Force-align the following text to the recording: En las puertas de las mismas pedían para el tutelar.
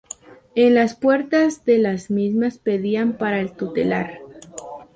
En 0.55 0.73
las 0.73 0.95
puertas 0.95 1.63
de 1.63 1.77
las 1.77 2.09
mismas 2.09 2.57
pedían 2.57 3.17
para 3.19 3.39
el 3.39 3.51
tutelar. 3.53 4.19